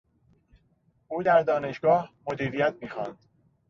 [1.07, 3.17] او در دانشگاه مدیریت میخواند.